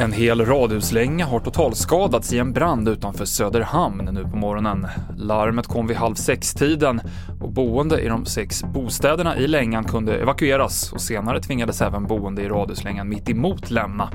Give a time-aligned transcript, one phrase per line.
[0.00, 4.86] En hel radhuslänga har totalskadats i en brand utanför Söderhamn nu på morgonen.
[5.16, 7.00] Larmet kom vid halv sex-tiden
[7.40, 12.42] och boende i de sex bostäderna i längan kunde evakueras och senare tvingades även boende
[12.42, 14.10] i radhuslängan mitt emot lämna.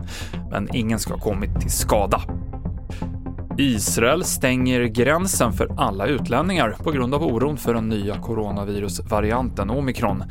[0.51, 2.21] Men ingen ska ha kommit till skada.
[3.57, 10.23] Israel stänger gränsen för alla utlänningar på grund av oron för den nya coronavirusvarianten omikron.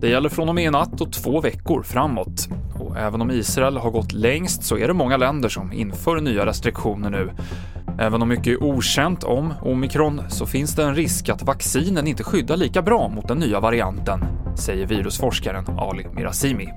[0.00, 2.48] Det gäller från och med i natt och två veckor framåt.
[2.74, 6.46] Och även om Israel har gått längst så är det många länder som inför nya
[6.46, 7.30] restriktioner nu.
[7.98, 12.24] Även om mycket är okänt om omikron så finns det en risk att vaccinen inte
[12.24, 14.24] skyddar lika bra mot den nya varianten,
[14.56, 16.68] säger virusforskaren Ali Mirazimi.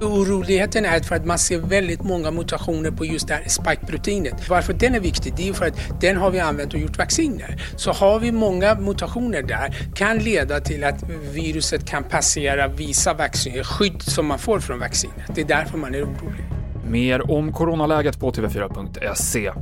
[0.00, 4.48] Oroligheten är för att man ser väldigt många mutationer på just det här spike-proteinet.
[4.48, 5.34] Varför den är viktig?
[5.36, 7.62] Det är för att den har vi använt och gjort vacciner.
[7.76, 13.62] Så har vi många mutationer där kan leda till att viruset kan passera vissa vacciner,
[13.62, 15.34] skydd som man får från vaccinet.
[15.34, 16.44] Det är därför man är orolig.
[16.88, 19.52] Mer om coronaläget på tv4.se.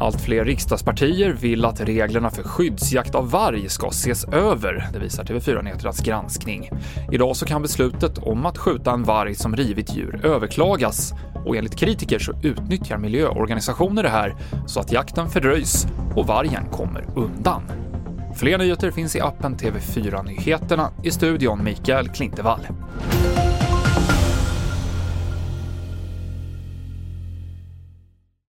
[0.00, 5.24] Allt fler riksdagspartier vill att reglerna för skyddsjakt av varg ska ses över, det visar
[5.24, 6.70] TV4 Nyheternas granskning.
[7.12, 11.12] Idag så kan beslutet om att skjuta en varg som rivit djur överklagas
[11.46, 17.04] och enligt kritiker så utnyttjar miljöorganisationer det här så att jakten fördröjs och vargen kommer
[17.16, 17.62] undan.
[18.36, 22.60] Fler nyheter finns i appen TV4 Nyheterna, i studion Mikael Klintevall.